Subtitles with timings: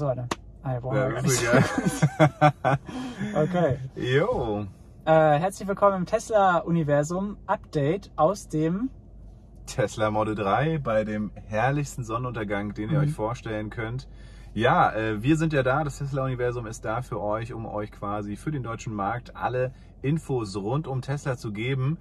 [0.00, 0.28] Achso, warte.
[0.62, 2.78] Ah, ja, brauchen Ja, wir gar nicht.
[3.34, 3.76] Okay.
[3.96, 4.64] Jo.
[5.04, 8.88] Äh, herzlich willkommen im Tesla-Universum Update aus dem.
[9.66, 13.04] Tesla Model 3 bei dem herrlichsten Sonnenuntergang, den ihr Mhm.
[13.08, 14.08] euch vorstellen könnt.
[14.54, 18.36] Ja, äh, wir sind ja da, das Tesla-Universum ist da für euch, um euch quasi
[18.36, 21.98] für den deutschen Markt alle Infos rund um Tesla zu geben.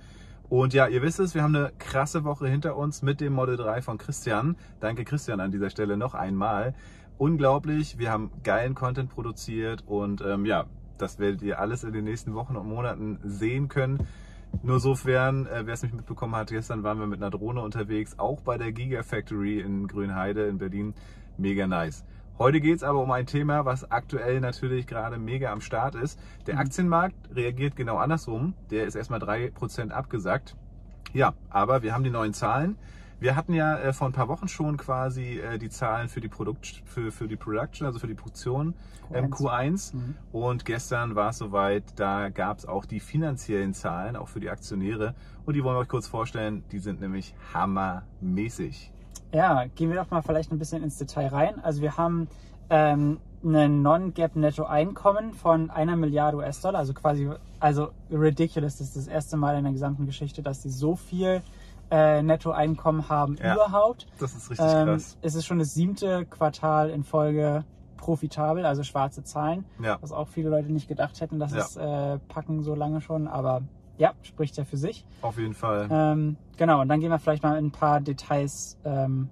[0.48, 3.58] Und ja, ihr wisst es, wir haben eine krasse Woche hinter uns mit dem Model
[3.58, 4.56] 3 von Christian.
[4.80, 6.74] Danke Christian an dieser Stelle noch einmal.
[7.20, 10.68] Unglaublich, wir haben geilen Content produziert und ähm, ja,
[10.98, 14.08] das werdet ihr alles in den nächsten Wochen und Monaten sehen können.
[14.64, 18.18] Nur sofern, äh, wer es nicht mitbekommen hat, gestern waren wir mit einer Drohne unterwegs,
[18.18, 20.94] auch bei der Gigafactory in Grünheide in Berlin.
[21.38, 22.06] Mega nice.
[22.38, 26.18] Heute geht es aber um ein Thema, was aktuell natürlich gerade mega am Start ist.
[26.48, 26.62] Der Mhm.
[26.62, 28.54] Aktienmarkt reagiert genau andersrum.
[28.72, 30.56] Der ist erstmal 3% abgesackt.
[31.12, 32.78] Ja, aber wir haben die neuen Zahlen.
[33.20, 36.30] Wir hatten ja äh, vor ein paar Wochen schon quasi äh, die Zahlen für die
[36.30, 38.74] Produkt, für, für die Production, also für die Produktion
[39.14, 39.94] ähm, Q1.
[39.94, 40.16] Mhm.
[40.32, 44.50] Und gestern war es soweit, da gab es auch die finanziellen Zahlen, auch für die
[44.50, 45.16] Aktionäre.
[45.46, 46.64] Und die wollen wir euch kurz vorstellen.
[46.72, 48.92] Die sind nämlich hammermäßig.
[49.34, 51.60] Ja, gehen wir doch mal vielleicht ein bisschen ins Detail rein.
[51.62, 52.30] Also wir haben
[52.70, 58.78] ähm, ein Non-Gap-Nettoeinkommen von einer Milliarde US-Dollar, also quasi, also ridiculous.
[58.78, 61.42] Das ist das erste Mal in der gesamten Geschichte, dass die so viel
[61.92, 63.54] äh, Nettoeinkommen haben Ja.
[63.56, 64.08] überhaupt.
[64.20, 65.18] Das ist richtig Ähm, krass.
[65.22, 67.64] es ist schon das siebte Quartal in Folge
[67.98, 69.98] profitabel, also schwarze Zahlen, Ja.
[70.02, 71.60] was auch viele Leute nicht gedacht hätten, dass Ja.
[71.60, 73.62] es äh, packen so lange schon, aber
[73.98, 75.06] ja, spricht ja für sich.
[75.22, 75.88] Auf jeden Fall.
[75.92, 79.30] Ähm, genau, und dann gehen wir vielleicht mal in ein paar Details, ähm,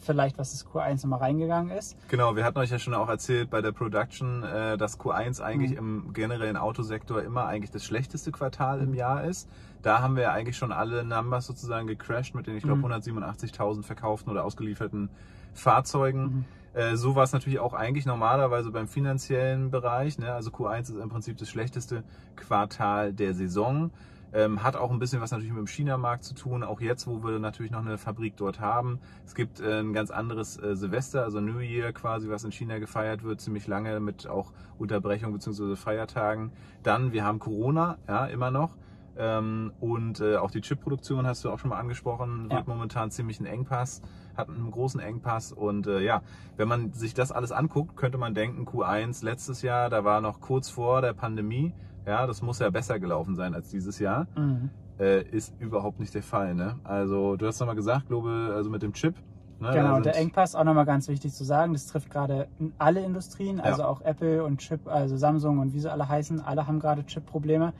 [0.00, 1.96] vielleicht was das Q1 nochmal reingegangen ist.
[2.08, 5.72] Genau, wir hatten euch ja schon auch erzählt bei der Production, äh, dass Q1 eigentlich
[5.72, 5.76] Mhm.
[6.06, 9.48] im generellen Autosektor immer eigentlich das schlechteste Quartal im Jahr ist.
[9.82, 12.84] Da haben wir ja eigentlich schon alle Numbers sozusagen gecrashed mit den, ich glaube, Mhm.
[12.86, 15.08] 187.000 verkauften oder ausgelieferten
[15.54, 16.22] Fahrzeugen.
[16.22, 16.44] Mhm.
[16.72, 20.18] Äh, so war es natürlich auch eigentlich normalerweise beim finanziellen Bereich.
[20.18, 20.32] Ne?
[20.32, 22.04] Also Q1 ist im Prinzip das schlechteste
[22.36, 23.90] Quartal der Saison.
[24.32, 26.62] Ähm, hat auch ein bisschen was natürlich mit dem China-Markt zu tun.
[26.62, 29.00] Auch jetzt, wo wir natürlich noch eine Fabrik dort haben.
[29.26, 32.78] Es gibt äh, ein ganz anderes äh, Silvester, also New Year quasi, was in China
[32.78, 35.74] gefeiert wird, ziemlich lange mit auch Unterbrechung bzw.
[35.74, 36.52] Feiertagen.
[36.84, 38.76] Dann, wir haben Corona, ja, immer noch.
[39.18, 42.58] Ähm, und äh, auch die Chipproduktion hast du auch schon mal angesprochen, Ja.
[42.58, 44.00] wird momentan ziemlich ein Engpass,
[44.36, 45.52] hat einen großen Engpass.
[45.52, 46.22] Und äh, ja,
[46.56, 50.40] wenn man sich das alles anguckt, könnte man denken, Q1 letztes Jahr, da war noch
[50.40, 51.74] kurz vor der Pandemie.
[52.10, 54.26] Ja, das muss ja besser gelaufen sein als dieses Jahr.
[54.36, 54.68] Mhm.
[54.98, 56.56] Äh, ist überhaupt nicht der Fall.
[56.56, 56.74] Ne?
[56.82, 59.14] Also du hast nochmal gesagt, glaube also mit dem Chip.
[59.60, 62.48] Ne, Genau, der Engpass auch nochmal ganz wichtig zu sagen, das trifft gerade
[62.78, 63.88] alle Industrien, also Ja.
[63.88, 67.72] auch Apple und Chip, also Samsung und wie sie alle heißen, alle haben gerade Chip-Probleme.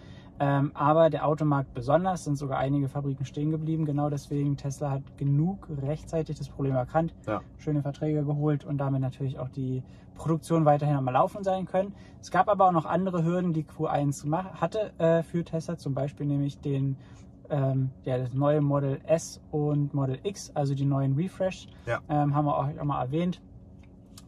[0.43, 3.85] Ähm, aber der Automarkt besonders, sind sogar einige Fabriken stehen geblieben.
[3.85, 7.43] Genau deswegen, Tesla hat genug rechtzeitig das Problem erkannt, Ja.
[7.59, 9.83] schöne Verträge geholt und damit natürlich auch die
[10.15, 11.95] Produktion weiterhin am Laufen sein können.
[12.23, 15.93] Es gab aber auch noch andere Hürden, die Q1 mach- hatte äh, für Tesla, zum
[15.95, 16.97] Beispiel nämlich den
[17.51, 21.99] ähm, ja, das neue Model S und Model X, also die neuen Refresh, Ja.
[22.09, 23.41] ähm, haben wir auch, auch mal erwähnt.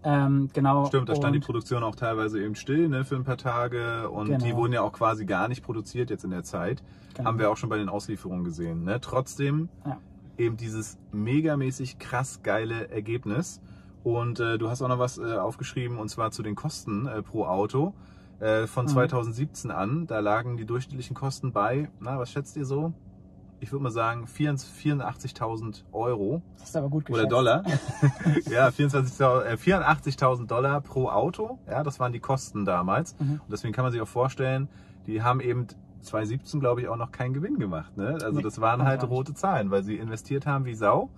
[0.04, 0.86] Ähm, genau.
[0.86, 4.26] Stimmt, da stand die Produktion auch teilweise eben still ne, für ein paar Tage und
[4.26, 4.44] Genau.
[4.44, 6.82] die wurden ja auch quasi gar nicht produziert jetzt in der Zeit.
[7.14, 7.28] Genau.
[7.28, 8.84] Haben wir auch schon bei den Auslieferungen gesehen.
[8.84, 9.00] Ne?
[9.00, 9.98] Trotzdem Ja.
[10.38, 13.60] eben dieses megamäßig krass geile Ergebnis.
[14.02, 17.22] Und äh, du hast auch noch was äh, aufgeschrieben und zwar zu den Kosten äh,
[17.22, 17.94] pro Auto.
[18.40, 18.90] Äh, von Mhm.
[18.90, 22.92] 2017 an, da lagen die durchschnittlichen Kosten bei, na, was schätzt ihr so?
[23.62, 26.42] Ich würde mal sagen 84 84.000 Euro.
[26.58, 27.32] Das ist aber gut Oder geschätzt.
[27.32, 27.62] Dollar.
[28.50, 31.58] ja, 24.000 äh, 84.000 Dollar pro Auto.
[31.68, 33.16] Ja, das waren die Kosten damals.
[33.20, 33.34] Mhm.
[33.34, 34.68] Und deswegen kann man sich auch vorstellen,
[35.06, 35.68] die haben eben
[36.00, 37.96] 2017, glaube ich, auch noch keinen Gewinn gemacht.
[37.96, 38.18] Ne?
[38.20, 41.10] Also Nee, das waren halt rote Zahlen, weil sie investiert haben wie Sau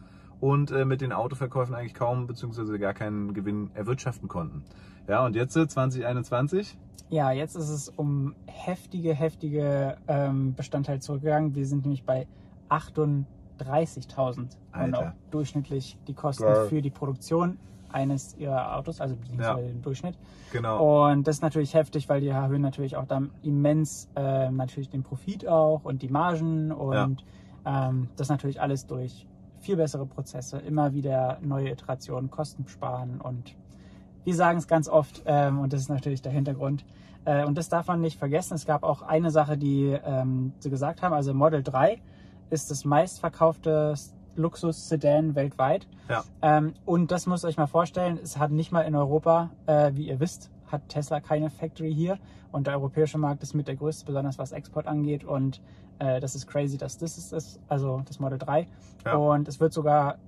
[0.44, 2.76] und äh, mit den Autoverkäufen eigentlich kaum bzw.
[2.76, 4.62] gar keinen Gewinn erwirtschaften konnten.
[5.08, 6.76] Ja, und jetzt äh, 2021,
[7.08, 11.54] Ja, jetzt ist es um heftige, heftige ähm, Bestandteile zurückgegangen.
[11.54, 12.26] Wir sind nämlich bei
[12.68, 14.98] 38.000 Alter.
[14.98, 16.66] Euro durchschnittlich die Kosten Geil.
[16.68, 17.56] für die Produktion
[17.90, 19.54] eines ihrer Autos, also Ja.
[19.54, 20.18] den Durchschnitt.
[20.52, 21.06] genau.
[21.10, 25.04] Und das ist natürlich heftig, weil die erhöhen natürlich auch dann immens äh, natürlich den
[25.04, 27.24] Profit auch und die Margen und
[27.64, 29.26] ähm, das natürlich alles durch
[29.64, 33.56] viel bessere Prozesse, immer wieder neue Iterationen, Kosten sparen und
[34.24, 36.84] wir sagen es ganz oft ähm, und das ist natürlich der Hintergrund.
[37.24, 38.54] Äh, und das darf man nicht vergessen.
[38.54, 42.00] Es gab auch eine Sache, die ähm, sie gesagt haben, also Model 3
[42.50, 43.94] ist das meistverkaufte
[44.36, 45.86] Luxus-Sedan weltweit.
[46.08, 46.24] Ja.
[46.42, 49.92] Ähm, und das müsst ihr euch mal vorstellen, es hat nicht mal in Europa, äh,
[49.94, 52.18] wie ihr wisst, hat Tesla keine Factory hier.
[52.52, 55.24] Und der europäische Markt ist mit der größte, besonders was Export angeht.
[55.24, 55.60] Und
[55.98, 58.66] äh, das ist crazy, dass das ist, also das Model 3.
[59.04, 59.16] Ja.
[59.16, 60.18] Und es wird sogar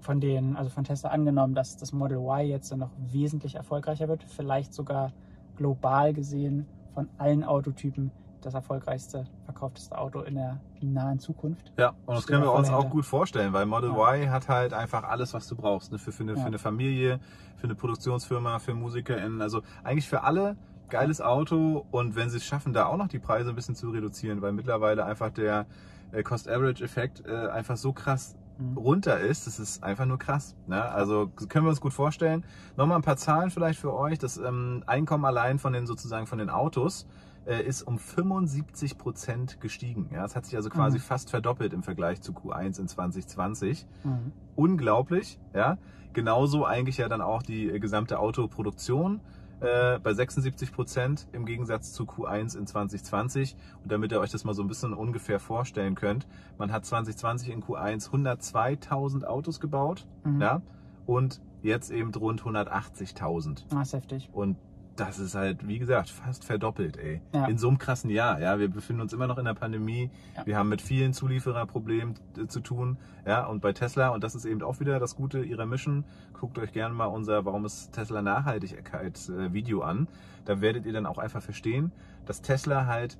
[0.00, 4.22] von denen, also von Tesla angenommen, dass das Model Y jetzt noch wesentlich erfolgreicher wird,
[4.22, 5.12] vielleicht sogar
[5.56, 8.10] global gesehen von allen Autotypen
[8.40, 11.72] das erfolgreichste, verkaufteste Auto in der nahen Zukunft.
[11.76, 14.14] Ja, und das Steht können wir uns auch gut vorstellen, weil Model Ja.
[14.14, 15.92] Y hat halt einfach alles, was du brauchst.
[15.92, 15.98] Ne?
[15.98, 16.40] Für, für, eine, Ja.
[16.40, 17.20] für eine Familie,
[17.56, 20.56] für eine Produktionsfirma, für MusikerInnen, also eigentlich für alle
[20.88, 23.90] geiles Auto und wenn sie es schaffen, da auch noch die Preise ein bisschen zu
[23.90, 25.66] reduzieren, weil mittlerweile einfach der
[26.12, 28.78] äh, Cost-Average-Effekt äh, einfach so krass Mhm.
[28.78, 30.56] runter ist, das ist einfach nur krass.
[30.66, 30.82] Ne?
[30.82, 32.42] Also können wir uns gut vorstellen.
[32.76, 34.18] Nochmal ein paar Zahlen vielleicht für euch.
[34.18, 37.06] Das ähm, Einkommen allein von den sozusagen von den Autos
[37.46, 40.08] äh, ist um 75 Prozent gestiegen.
[40.12, 41.02] Ja, es hat sich also quasi Mhm.
[41.02, 43.86] fast verdoppelt im Vergleich zu Q1 in 2020.
[44.04, 44.32] Mhm.
[44.56, 45.38] Unglaublich.
[45.54, 45.78] Ja,
[46.12, 49.20] genauso eigentlich ja dann auch die äh, gesamte Autoproduktion.
[49.60, 53.56] Äh, bei 76 Prozent im Gegensatz zu Q1 in 2020.
[53.82, 56.26] Und damit ihr euch das mal so ein bisschen ungefähr vorstellen könnt,
[56.58, 60.40] man hat 2020 in Q1 102.000 Autos gebaut, Mhm.
[60.42, 60.60] ja,
[61.06, 63.64] und jetzt eben rund 180.000.
[63.74, 64.28] Ah, ist heftig.
[64.32, 64.56] Und
[64.96, 67.20] das ist halt, wie gesagt, fast verdoppelt, ey.
[67.32, 67.46] Ja.
[67.46, 68.58] In so einem krassen Jahr, ja.
[68.58, 70.10] Wir befinden uns immer noch in der Pandemie.
[70.36, 70.46] Ja.
[70.46, 73.46] Wir haben mit vielen Zuliefererproblemen äh, zu tun, ja.
[73.46, 76.72] Und bei Tesla, und das ist eben auch wieder das Gute ihrer Mission, guckt euch
[76.72, 80.08] gerne mal unser Warum ist Tesla Nachhaltigkeit äh, Video an.
[80.44, 81.92] Da werdet ihr dann auch einfach verstehen,
[82.24, 83.18] dass Tesla halt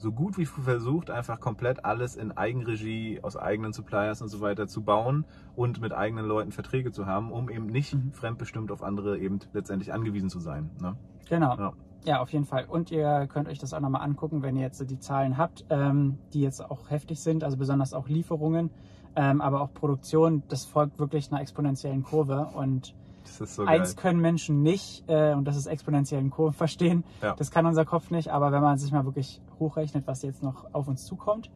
[0.00, 4.66] so gut wie versucht, einfach komplett alles in Eigenregie, aus eigenen Suppliers und so weiter
[4.66, 5.26] zu bauen
[5.56, 8.12] und mit eigenen Leuten Verträge zu haben, um eben nicht Mhm.
[8.12, 10.70] fremdbestimmt auf andere eben letztendlich angewiesen zu sein.
[10.80, 10.96] Ne?
[11.28, 11.56] Genau.
[11.56, 11.72] Ja.
[12.06, 12.64] Ja, auf jeden Fall.
[12.64, 16.16] Und ihr könnt euch das auch nochmal angucken, wenn ihr jetzt die Zahlen habt, ähm,
[16.32, 18.70] die jetzt auch heftig sind, also besonders auch Lieferungen,
[19.16, 20.42] ähm, aber auch Produktion.
[20.48, 22.48] Das folgt wirklich einer exponentiellen Kurve.
[22.54, 22.94] Und
[23.24, 24.02] so eins geil.
[24.02, 27.04] können Menschen nicht, äh, und das ist exponentiellen Kurven verstehen.
[27.22, 27.34] Ja.
[27.36, 30.66] Das kann unser Kopf nicht, aber wenn man sich mal wirklich hochrechnet, was jetzt noch
[30.72, 31.50] auf uns zukommt,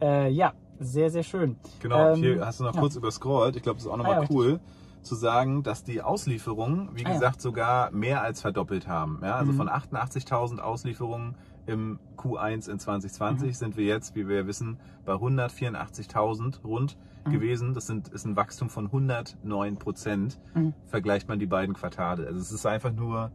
[0.00, 1.56] äh, ja, sehr, sehr schön.
[1.80, 2.80] Genau, Ähm, hier hast du noch ja.
[2.80, 3.56] kurz überscrollt.
[3.56, 4.60] Ich glaube, das ist auch nochmal Ah, ja, cool
[5.02, 9.18] zu sagen, dass die Auslieferungen, wie Ah, gesagt, sogar mehr als verdoppelt haben.
[9.22, 9.56] Ja, also Mhm.
[9.56, 11.34] von 88.000 Auslieferungen
[11.66, 13.52] im Q1 in 2020 Mhm.
[13.52, 17.30] sind wir jetzt, wie wir wissen, bei 184.000 rund Mhm.
[17.30, 17.74] gewesen.
[17.74, 20.40] Das sind, ist ein Wachstum von 109 Prozent.
[20.54, 20.74] Mhm.
[20.86, 22.26] Vergleicht man die beiden Quartale.
[22.26, 23.30] Also es ist einfach nur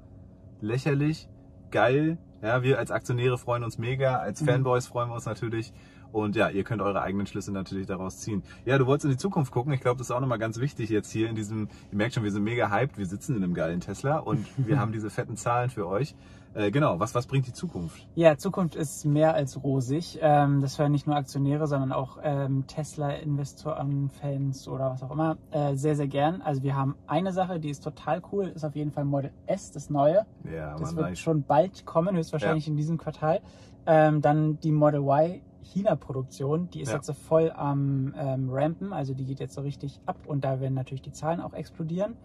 [0.62, 1.30] lächerlich,
[1.72, 2.18] geil.
[2.42, 4.46] Ja, wir als Aktionäre freuen uns mega, als Mhm.
[4.48, 5.74] Fanboys freuen wir uns natürlich.
[6.12, 8.44] Und ja, ihr könnt eure eigenen Schlüsse natürlich daraus ziehen.
[8.66, 9.74] Ja, du wolltest in die Zukunft gucken.
[9.74, 12.24] Ich glaube, das ist auch nochmal ganz wichtig jetzt hier in diesem, ihr merkt schon,
[12.24, 12.98] wir sind mega hyped.
[12.98, 16.16] Wir sitzen in einem geilen Tesla und wir haben diese fetten Zahlen für euch.
[16.54, 18.08] Äh, genau, was, was bringt die Zukunft?
[18.16, 20.18] Ja, Zukunft ist mehr als rosig.
[20.22, 25.38] Ähm, das hören nicht nur Aktionäre, sondern auch ähm, Tesla-Investoren, Fans oder was auch immer
[25.52, 26.42] äh, sehr, sehr gern.
[26.42, 29.72] Also wir haben eine Sache, die ist total cool, ist auf jeden Fall Model S,
[29.72, 30.26] das neue.
[30.52, 31.20] Ja, Das man wird weiß.
[31.20, 33.42] schon bald kommen, höchstwahrscheinlich in diesem Quartal.
[33.86, 36.96] Ähm, dann die Model Y China-Produktion, die ist Ja.
[36.96, 40.60] jetzt so voll am ähm, Rampen, also die geht jetzt so richtig ab und da
[40.60, 42.16] werden natürlich die Zahlen auch explodieren.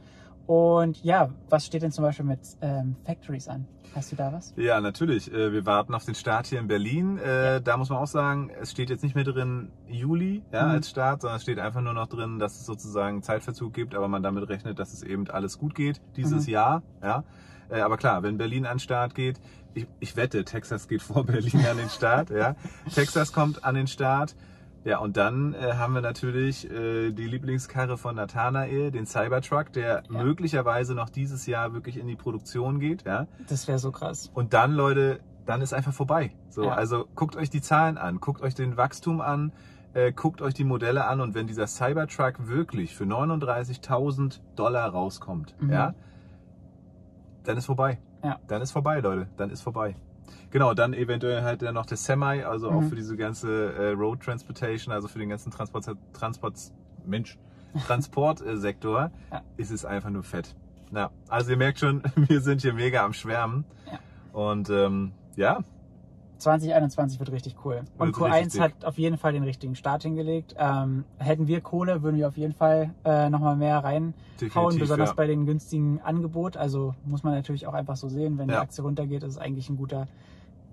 [0.46, 3.66] Und ja, was steht denn zum Beispiel mit ähm, Factories an?
[3.94, 4.54] Hast du da was?
[4.56, 5.32] Ja, natürlich.
[5.32, 7.18] Äh, Wir warten auf den Start hier in Berlin.
[7.18, 10.70] Äh, Da muss man auch sagen, es steht jetzt nicht mehr drin Juli ja, Mhm.
[10.70, 14.08] als Start, sondern es steht einfach nur noch drin, dass es sozusagen Zeitverzug gibt, aber
[14.08, 16.52] man damit rechnet, dass es eben alles gut geht dieses Mhm.
[16.52, 16.82] Jahr.
[17.02, 17.22] Ja.
[17.68, 19.40] Äh, Aber klar, wenn Berlin an den Start geht,
[19.74, 22.30] ich, ich wette, Texas geht vor Berlin an den Start.
[22.30, 22.56] Ja.
[22.94, 24.34] Texas kommt an den Start.
[24.84, 30.02] Ja, und dann äh, haben wir natürlich äh, die Lieblingskarre von Nathanael, den Cybertruck, der
[30.10, 30.22] Ja.
[30.24, 33.04] möglicherweise noch dieses Jahr wirklich in die Produktion geht.
[33.04, 33.28] Ja.
[33.48, 34.30] Das wäre so krass.
[34.34, 36.32] Und dann, Leute, dann ist einfach vorbei.
[36.50, 36.74] So, Ja.
[36.74, 39.52] also guckt euch die Zahlen an, guckt euch den Wachstum an,
[39.94, 45.54] äh, guckt euch die Modelle an und wenn dieser Cybertruck wirklich für 39.000 Dollar rauskommt,
[45.60, 45.70] Mhm.
[45.70, 45.94] ja,
[47.44, 47.98] dann ist vorbei.
[48.22, 48.38] Ja.
[48.46, 49.28] Dann ist vorbei, Leute.
[49.36, 49.96] Dann ist vorbei.
[50.50, 52.88] Genau, dann eventuell halt dann noch der Semi, also auch Mhm.
[52.88, 56.54] für diese ganze äh, Road Transportation, also für den ganzen Transport, Transport
[57.04, 57.38] Mensch,
[57.86, 59.42] Transportsektor, Ja.
[59.56, 60.54] ist es einfach nur fett.
[60.92, 63.64] Ja, also ihr merkt schon, wir sind hier mega am Schwärmen.
[63.90, 63.98] Ja.
[64.38, 65.60] Und ähm, ja,
[66.42, 67.82] 2021 wird richtig cool.
[67.98, 70.54] Und Wird richtig Q1 hat auf jeden Fall den richtigen Start hingelegt.
[70.58, 74.80] Ähm, hätten wir Kohle, würden wir auf jeden Fall äh, nochmal mehr reinhauen, definitiv.
[74.80, 75.14] besonders ja.
[75.14, 76.56] bei den günstigen Angebot.
[76.56, 78.60] Also muss man natürlich auch einfach so sehen, wenn die Ja.
[78.60, 80.08] Aktie runtergeht, ist es eigentlich ein guter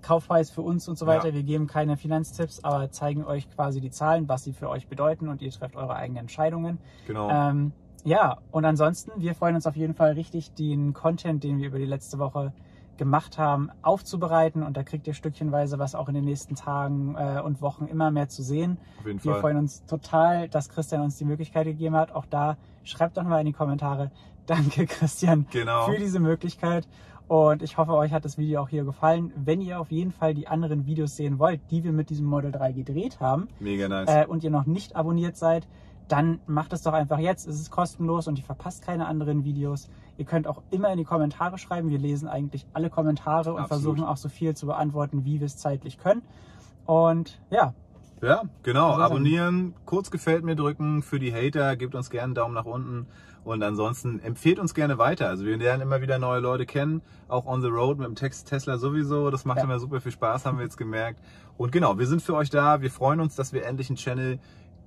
[0.02, 1.28] Kaufpreis für uns und so weiter.
[1.28, 1.34] Ja.
[1.34, 5.28] Wir geben keine Finanztipps, aber zeigen euch quasi die Zahlen, was sie für euch bedeuten
[5.28, 6.78] und ihr trefft eure eigenen Entscheidungen.
[7.06, 7.30] Genau.
[7.30, 7.72] Ähm,
[8.04, 11.78] ja, und ansonsten, wir freuen uns auf jeden Fall richtig, den Content, den wir über
[11.78, 12.52] die letzte Woche
[13.00, 14.62] gemacht haben, aufzubereiten.
[14.62, 18.10] Und da kriegt ihr stückchenweise was auch in den nächsten Tagen äh, und Wochen immer
[18.12, 18.76] mehr zu sehen.
[19.00, 19.40] auf jeden Wir Fall.
[19.40, 22.12] freuen uns total, dass Christian uns die Möglichkeit gegeben hat.
[22.12, 24.10] Auch da schreibt doch mal in die Kommentare.
[24.46, 25.86] Danke, Christian, Genau.
[25.86, 26.86] für diese Möglichkeit.
[27.26, 29.32] Und ich hoffe, euch hat das Video auch hier gefallen.
[29.36, 32.52] Wenn ihr auf jeden Fall die anderen Videos sehen wollt, die wir mit diesem Model
[32.52, 34.08] 3 gedreht haben, Mega nice.
[34.08, 35.66] äh, und ihr noch nicht abonniert seid,
[36.08, 37.46] dann macht es doch einfach jetzt.
[37.46, 39.88] Es ist kostenlos und ihr verpasst keine anderen Videos.
[40.20, 41.88] Ihr könnt auch immer in die Kommentare schreiben.
[41.88, 43.68] Wir lesen eigentlich alle Kommentare und Absolut.
[43.82, 46.20] versuchen auch so viel zu beantworten, wie wir es zeitlich können.
[46.84, 47.72] Und ja,
[48.22, 48.90] Ja, genau.
[48.90, 51.02] Also- Abonnieren, kurz gefällt mir drücken.
[51.02, 53.06] Für die Hater gebt uns gerne einen Daumen nach unten.
[53.44, 55.26] Und ansonsten empfehlt uns gerne weiter.
[55.28, 57.00] Also wir lernen immer wieder neue Leute kennen.
[57.28, 59.30] Auch on the road mit dem Text Tesla sowieso.
[59.30, 59.64] Das macht Ja.
[59.64, 61.18] immer super viel Spaß, haben wir jetzt gemerkt.
[61.56, 62.82] Und genau, wir sind für euch da.
[62.82, 64.38] Wir freuen uns, dass wir endlich einen Channel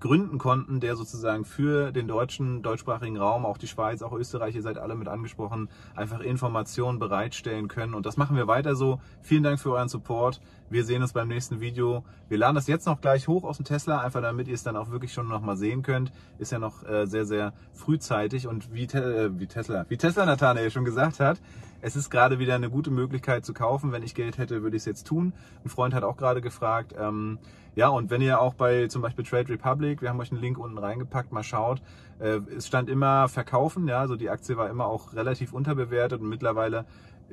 [0.04, 4.62] gründen konnten, der sozusagen für den deutschen, deutschsprachigen Raum, auch die Schweiz, auch Österreich, ihr
[4.62, 7.94] seid alle mit angesprochen, einfach Informationen bereitstellen können.
[7.94, 9.00] Und das machen wir weiter so.
[9.22, 10.42] Vielen Dank für euren Support.
[10.70, 12.04] Wir sehen uns beim nächsten Video.
[12.28, 14.76] Wir laden das jetzt noch gleich hoch aus dem Tesla, einfach damit ihr es dann
[14.76, 16.12] auch wirklich schon noch mal sehen könnt.
[16.38, 18.46] Ist ja noch äh, sehr, sehr frühzeitig.
[18.46, 21.40] Und wie, Te äh, wie Tesla, wie Tesla Nathanael schon gesagt hat,
[21.84, 23.92] es ist gerade wieder eine gute Möglichkeit zu kaufen.
[23.92, 25.34] Wenn ich Geld hätte, würde ich es jetzt tun.
[25.66, 26.96] Ein Freund hat auch gerade gefragt.
[26.98, 27.40] Ähm,
[27.75, 30.58] ja, und wenn ihr auch bei zum Beispiel Trade Republic, wir haben euch einen Link
[30.58, 31.82] unten reingepackt, mal schaut,
[32.20, 36.30] äh, es stand immer verkaufen, ja, also die Aktie war immer auch relativ unterbewertet und
[36.30, 36.86] mittlerweile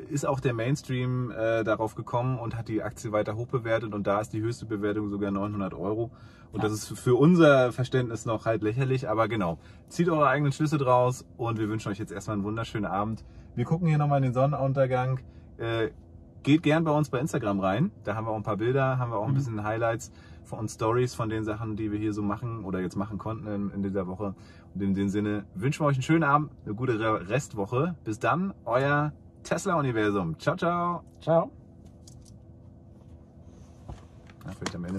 [0.09, 4.21] ist auch der Mainstream äh, darauf gekommen und hat die Aktie weiter hochbewertet und da
[4.21, 6.11] ist die höchste Bewertung sogar 900 Euro.
[6.53, 6.69] Und Ja.
[6.69, 9.59] das ist für unser Verständnis noch halt lächerlich, aber genau.
[9.89, 13.25] Zieht eure eigenen Schlüsse draus und wir wünschen euch jetzt erstmal einen wunderschönen Abend.
[13.55, 15.21] Wir gucken hier nochmal in den Sonnenuntergang.
[15.59, 15.91] Äh,
[16.43, 17.91] geht gern bei uns bei Instagram rein.
[18.05, 19.35] Da haben wir auch ein paar Bilder, haben wir auch ein Mhm.
[19.35, 20.11] bisschen Highlights
[20.45, 23.71] von Stories von den Sachen, die wir hier so machen oder jetzt machen konnten in,
[23.71, 24.35] in dieser Woche.
[24.75, 27.95] Und in dem Sinne wünschen wir euch einen schönen Abend, eine gute Re- Restwoche.
[28.05, 30.39] Bis dann, euer Tesla-Universum.
[30.39, 31.03] Ciao, ciao.
[31.21, 31.51] ciao.
[34.47, 34.99] Ja, vielleicht am Ende